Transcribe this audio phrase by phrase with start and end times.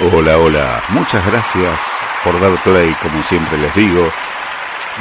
[0.00, 1.80] Hola, hola, muchas gracias
[2.24, 4.08] por dar play, como siempre les digo.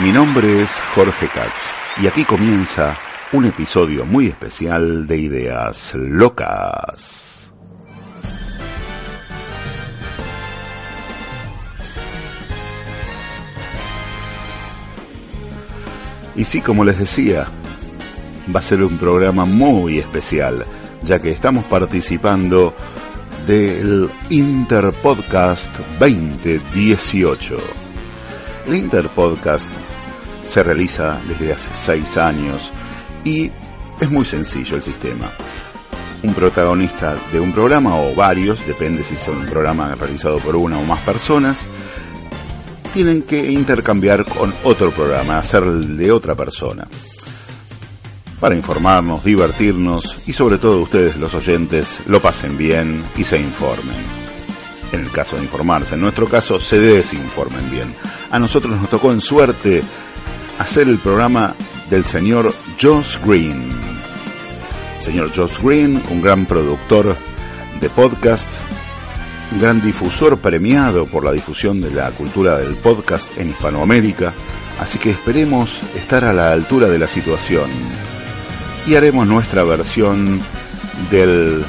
[0.01, 1.71] Mi nombre es Jorge Katz
[2.01, 2.97] y aquí comienza
[3.31, 7.51] un episodio muy especial de Ideas Locas.
[16.35, 17.47] Y sí, como les decía,
[18.53, 20.65] va a ser un programa muy especial,
[21.01, 22.75] ya que estamos participando
[23.51, 27.57] del Interpodcast 2018.
[28.65, 29.69] El Interpodcast
[30.45, 32.71] se realiza desde hace seis años
[33.25, 33.51] y
[33.99, 35.29] es muy sencillo el sistema.
[36.23, 40.79] Un protagonista de un programa o varios, depende si es un programa realizado por una
[40.79, 41.67] o más personas,
[42.93, 46.87] tienen que intercambiar con otro programa, hacer de otra persona.
[48.41, 53.95] Para informarnos, divertirnos y sobre todo ustedes los oyentes lo pasen bien y se informen.
[54.91, 57.93] En el caso de informarse, en nuestro caso se desinformen bien.
[58.31, 59.83] A nosotros nos tocó en suerte
[60.57, 61.53] hacer el programa
[61.91, 63.69] del señor Josh Green.
[64.99, 67.15] Señor Josh Green, un gran productor
[67.79, 68.51] de podcast,
[69.51, 74.33] un gran difusor premiado por la difusión de la cultura del podcast en Hispanoamérica,
[74.79, 77.69] así que esperemos estar a la altura de la situación
[78.85, 80.41] y haremos nuestra versión
[81.09, 81.63] del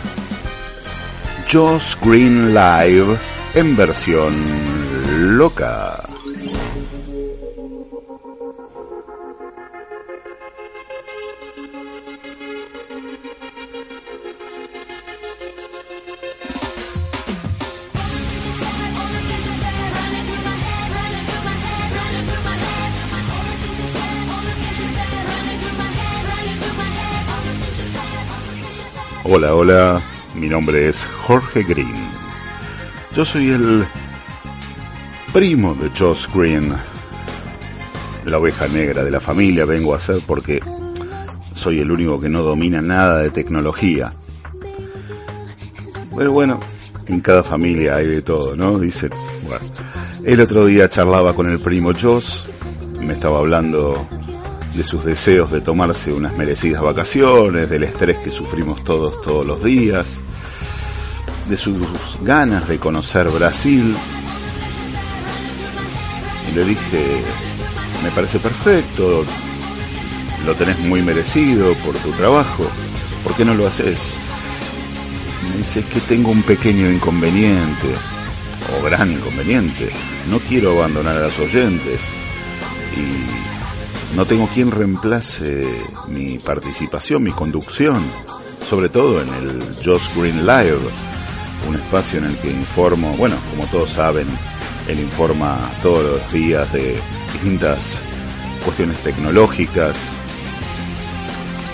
[1.50, 3.16] Josh Green Live
[3.54, 4.34] en versión
[5.36, 6.11] loca.
[29.24, 30.02] Hola, hola,
[30.34, 32.10] mi nombre es Jorge Green.
[33.14, 33.84] Yo soy el
[35.32, 36.74] primo de Josh Green,
[38.24, 40.58] la oveja negra de la familia vengo a ser porque
[41.54, 44.12] soy el único que no domina nada de tecnología.
[46.16, 46.58] Pero bueno,
[47.06, 48.76] en cada familia hay de todo, ¿no?
[48.80, 49.08] Dice,
[49.46, 49.64] bueno,
[50.24, 52.46] el otro día charlaba con el primo Josh,
[52.98, 54.04] me estaba hablando
[54.74, 59.62] de sus deseos de tomarse unas merecidas vacaciones, del estrés que sufrimos todos todos los
[59.62, 60.20] días,
[61.48, 61.76] de sus
[62.22, 63.94] ganas de conocer Brasil.
[66.48, 67.22] Y le dije,
[68.02, 69.24] me parece perfecto,
[70.46, 72.64] lo tenés muy merecido por tu trabajo,
[73.22, 73.98] ¿por qué no lo haces?
[75.50, 77.88] Me dice, es que tengo un pequeño inconveniente,
[78.78, 79.90] o gran inconveniente,
[80.28, 82.00] no quiero abandonar a los oyentes.
[84.14, 85.66] No tengo quien reemplace
[86.08, 88.02] mi participación, mi conducción,
[88.62, 90.78] sobre todo en el Josh Green Live,
[91.68, 94.26] un espacio en el que informo, bueno, como todos saben,
[94.88, 96.96] él informa todos los días de
[97.32, 98.00] distintas
[98.64, 99.96] cuestiones tecnológicas,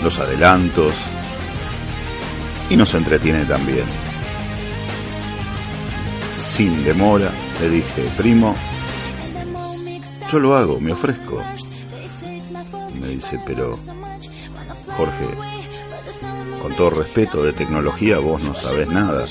[0.01, 0.93] los adelantos,
[2.69, 3.85] y nos entretiene también.
[6.35, 8.55] Sin demora, le dije, primo,
[10.31, 11.43] yo lo hago, me ofrezco
[13.09, 13.77] dice, pero
[14.95, 15.25] Jorge,
[16.61, 19.25] con todo respeto de tecnología, vos no sabes nada.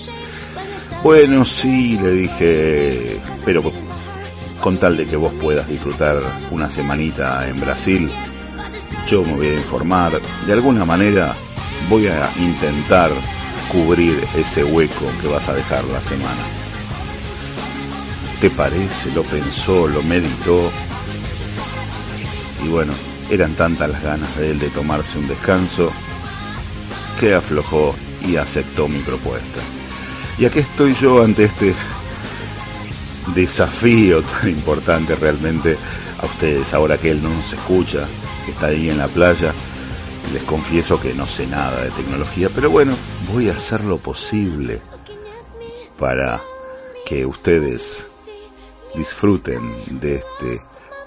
[1.02, 3.62] Bueno, sí, le dije, pero
[4.60, 6.18] con tal de que vos puedas disfrutar
[6.50, 8.10] una semanita en Brasil,
[9.08, 10.20] yo me voy a informar.
[10.46, 11.34] De alguna manera
[11.88, 13.10] voy a intentar
[13.70, 16.42] cubrir ese hueco que vas a dejar la semana.
[18.40, 19.10] ¿Te parece?
[19.12, 20.70] Lo pensó, lo meditó.
[22.64, 22.92] Y bueno,
[23.30, 25.90] eran tantas las ganas de él de tomarse un descanso
[27.18, 27.94] que aflojó
[28.26, 29.60] y aceptó mi propuesta.
[30.38, 31.74] Y aquí estoy yo ante este
[33.34, 35.76] desafío tan importante realmente
[36.20, 38.06] a ustedes, ahora que él no nos escucha,
[38.44, 39.52] que está ahí en la playa.
[40.32, 42.94] Les confieso que no sé nada de tecnología, pero bueno,
[43.32, 44.80] voy a hacer lo posible
[45.98, 46.42] para
[47.06, 48.04] que ustedes
[48.94, 50.60] disfruten de este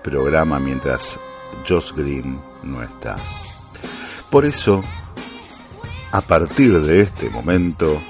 [0.03, 1.19] programa mientras
[1.67, 3.15] Josh Green no está.
[4.29, 4.83] Por eso,
[6.11, 8.01] a partir de este momento,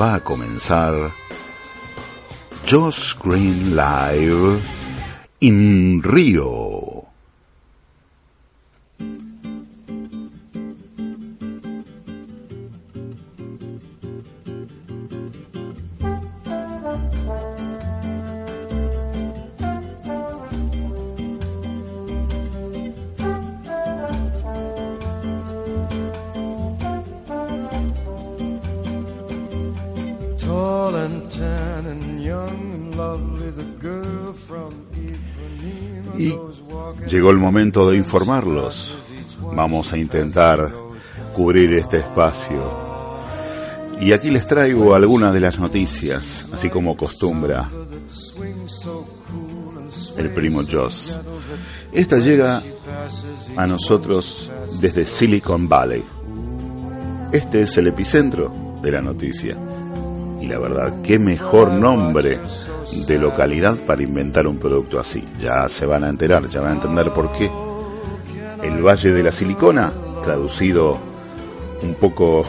[0.00, 1.12] va a comenzar
[2.68, 4.60] Josh Green Live
[5.40, 6.97] in Rio.
[37.08, 38.98] Llegó el momento de informarlos.
[39.54, 40.74] Vamos a intentar
[41.34, 42.88] cubrir este espacio.
[43.98, 47.70] Y aquí les traigo algunas de las noticias, así como acostumbra
[50.18, 51.18] el primo Joss.
[51.92, 52.62] Esta llega
[53.56, 56.04] a nosotros desde Silicon Valley.
[57.32, 59.56] Este es el epicentro de la noticia.
[60.42, 62.38] Y la verdad, qué mejor nombre
[63.06, 65.24] de localidad para inventar un producto así.
[65.40, 67.50] Ya se van a enterar, ya van a entender por qué.
[68.62, 69.92] El Valle de la Silicona,
[70.22, 70.98] traducido
[71.82, 72.44] un poco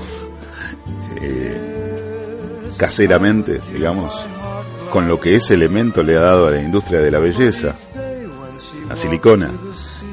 [1.21, 1.69] eh,
[2.77, 4.27] caseramente, digamos,
[4.89, 7.75] con lo que ese elemento le ha dado a la industria de la belleza,
[8.87, 9.51] la silicona,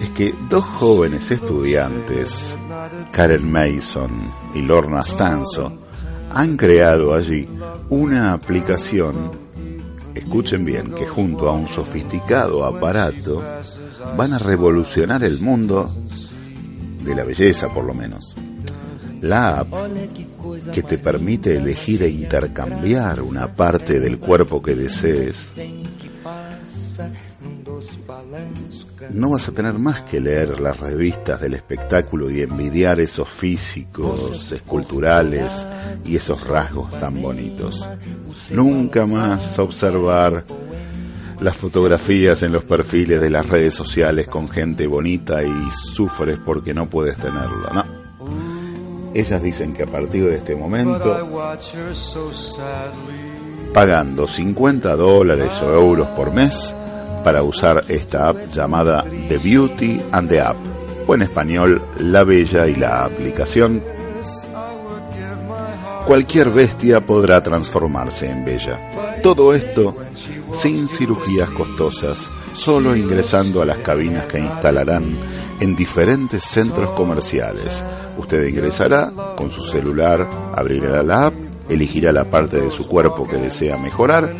[0.02, 2.58] es que dos jóvenes estudiantes,
[3.10, 5.72] Karen Mason y Lorna Stanzo,
[6.30, 7.48] han creado allí
[7.88, 9.30] una aplicación
[10.18, 13.42] escuchen bien, que junto a un sofisticado aparato
[14.16, 15.90] van a revolucionar el mundo
[17.04, 18.34] de la belleza por lo menos.
[19.20, 19.72] La app
[20.72, 25.52] que te permite elegir e intercambiar una parte del cuerpo que desees
[29.16, 34.52] no vas a tener más que leer las revistas del espectáculo y envidiar esos físicos
[34.52, 35.66] esculturales
[36.04, 37.88] y esos rasgos tan bonitos.
[38.50, 40.44] Nunca más observar
[41.40, 46.74] las fotografías en los perfiles de las redes sociales con gente bonita y sufres porque
[46.74, 47.70] no puedes tenerlo.
[47.72, 47.84] No.
[49.14, 51.26] Ellas dicen que a partir de este momento,
[53.72, 56.74] pagando 50 dólares o euros por mes,
[57.26, 60.56] para usar esta app llamada The Beauty and the App,
[61.08, 63.82] o en español La Bella y la aplicación.
[66.06, 69.18] Cualquier bestia podrá transformarse en bella.
[69.24, 69.96] Todo esto
[70.52, 75.16] sin cirugías costosas, solo ingresando a las cabinas que instalarán
[75.58, 77.82] en diferentes centros comerciales.
[78.18, 81.34] Usted ingresará con su celular, abrirá la app,
[81.68, 84.34] elegirá la parte de su cuerpo que desea mejorar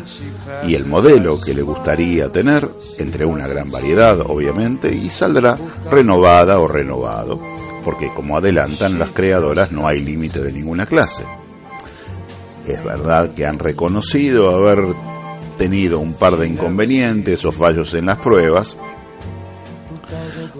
[0.65, 5.57] y el modelo que le gustaría tener, entre una gran variedad obviamente, y saldrá
[5.91, 7.39] renovada o renovado,
[7.83, 11.23] porque como adelantan las creadoras no hay límite de ninguna clase.
[12.65, 14.93] Es verdad que han reconocido haber
[15.57, 18.77] tenido un par de inconvenientes o fallos en las pruebas,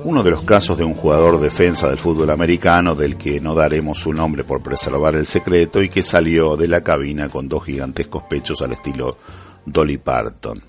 [0.07, 4.00] uno de los casos de un jugador defensa del fútbol americano del que no daremos
[4.00, 8.24] su nombre por preservar el secreto y que salió de la cabina con dos gigantescos
[8.24, 9.18] pechos al estilo
[9.65, 10.63] Dolly Parton.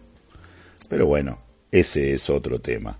[0.89, 1.39] Pero bueno,
[1.71, 2.99] ese es otro tema.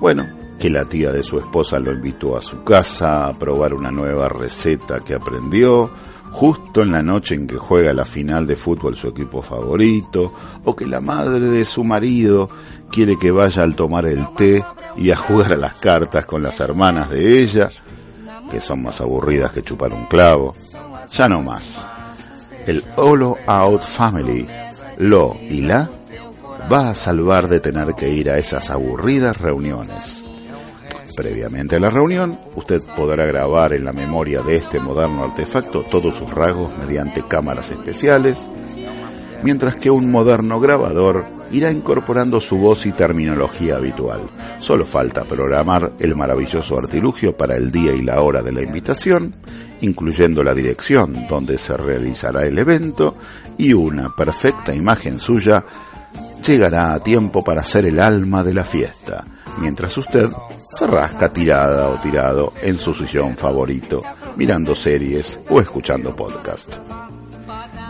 [0.00, 0.26] Bueno,
[0.64, 4.30] que la tía de su esposa lo invitó a su casa a probar una nueva
[4.30, 5.90] receta que aprendió,
[6.30, 10.32] justo en la noche en que juega la final de fútbol su equipo favorito,
[10.64, 12.48] o que la madre de su marido
[12.90, 14.64] quiere que vaya al tomar el té
[14.96, 17.68] y a jugar a las cartas con las hermanas de ella,
[18.50, 20.54] que son más aburridas que chupar un clavo.
[21.12, 21.86] Ya no más.
[22.64, 24.48] El Holo Out Family,
[24.96, 25.90] Lo y La,
[26.72, 30.24] va a salvar de tener que ir a esas aburridas reuniones.
[31.16, 36.16] Previamente a la reunión, usted podrá grabar en la memoria de este moderno artefacto todos
[36.16, 38.48] sus rasgos mediante cámaras especiales,
[39.42, 44.22] mientras que un moderno grabador irá incorporando su voz y terminología habitual.
[44.58, 49.34] Solo falta programar el maravilloso artilugio para el día y la hora de la invitación,
[49.82, 53.16] incluyendo la dirección donde se realizará el evento
[53.56, 55.64] y una perfecta imagen suya
[56.44, 59.24] llegará a tiempo para ser el alma de la fiesta,
[59.58, 60.28] mientras usted
[60.60, 64.02] se rasca tirada o tirado en su sillón favorito,
[64.36, 66.76] mirando series o escuchando podcast.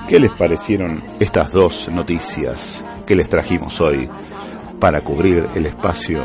[0.09, 4.09] ¿Qué les parecieron estas dos noticias que les trajimos hoy
[4.79, 6.23] para cubrir el espacio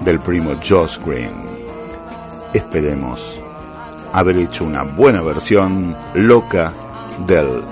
[0.00, 1.32] del primo Josh Green?
[2.52, 3.40] Esperemos
[4.12, 6.74] haber hecho una buena versión loca
[7.26, 7.62] del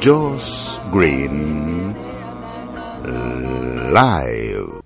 [0.00, 1.96] Josh Green
[3.92, 4.77] Live.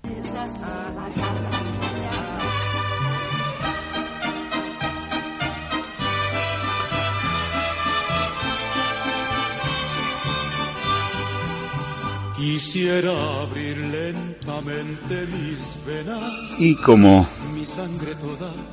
[12.43, 16.21] Quisiera abrir lentamente mis venas.
[16.59, 17.25] Y como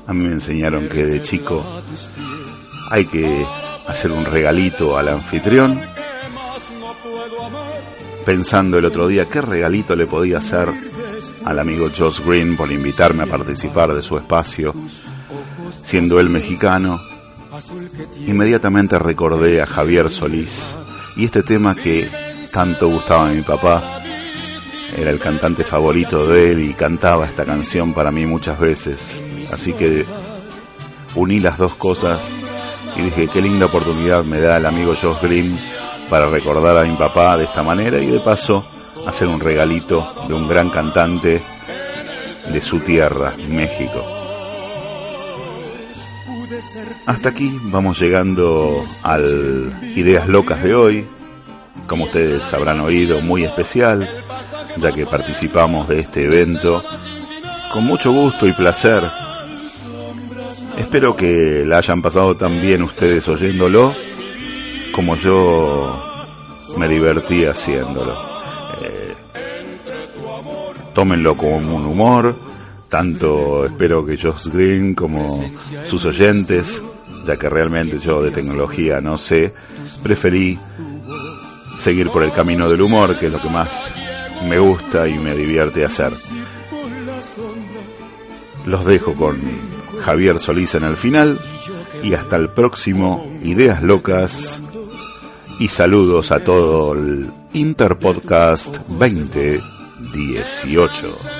[0.09, 1.65] a mí me enseñaron que de chico
[2.91, 3.47] hay que
[3.87, 5.81] hacer un regalito al anfitrión,
[8.27, 10.69] pensando el otro día qué regalito le podía hacer
[11.45, 14.75] al amigo Josh Green por invitarme a participar de su espacio,
[15.85, 17.01] siendo él mexicano,
[18.27, 20.61] inmediatamente recordé a Javier Solís
[21.17, 24.03] y este tema que tanto gustaba a mi papá.
[24.97, 29.21] Era el cantante favorito de él y cantaba esta canción para mí muchas veces.
[29.53, 30.05] Así que
[31.15, 32.31] uní las dos cosas
[32.97, 35.59] y dije, qué linda oportunidad me da el amigo Josh Green
[36.09, 38.67] para recordar a mi papá de esta manera y de paso
[39.07, 41.43] hacer un regalito de un gran cantante
[42.53, 44.05] de su tierra, México.
[47.07, 51.07] Hasta aquí vamos llegando al Ideas Locas de hoy,
[51.91, 54.09] como ustedes habrán oído, muy especial,
[54.77, 56.85] ya que participamos de este evento
[57.73, 59.03] con mucho gusto y placer.
[60.79, 63.93] Espero que la hayan pasado tan bien ustedes oyéndolo
[64.93, 66.23] como yo
[66.77, 68.13] me divertí haciéndolo.
[68.83, 69.15] Eh,
[70.95, 72.37] tómenlo como un humor,
[72.89, 75.45] tanto espero que Josh Green como
[75.89, 76.81] sus oyentes,
[77.27, 79.53] ya que realmente yo de tecnología no sé,
[80.05, 80.57] preferí
[81.81, 83.95] seguir por el camino del humor, que es lo que más
[84.47, 86.13] me gusta y me divierte hacer.
[88.67, 89.41] Los dejo con
[90.05, 91.41] Javier Solís en el final
[92.03, 94.61] y hasta el próximo Ideas Locas
[95.59, 101.40] y saludos a todo el Interpodcast 2018.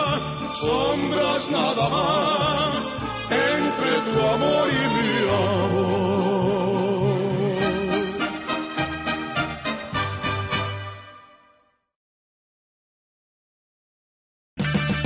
[0.61, 2.75] sombras nada más,
[3.29, 6.01] entre tu amor y mi amor.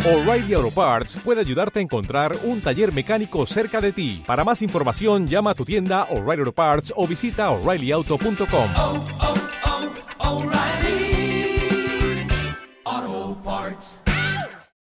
[0.07, 4.23] O'Reilly Auto Parts puede ayudarte a encontrar un taller mecánico cerca de ti.
[4.27, 8.69] Para más información, llama a tu tienda O'Reilly Auto Parts o visita oreillyauto.com.
[8.77, 10.54] oh, oh, O'Reilly